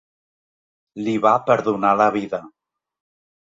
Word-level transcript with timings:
Li 1.09 1.13
va 1.27 1.35
perdonar 1.51 1.93
la 2.01 2.09
vida. 2.19 2.43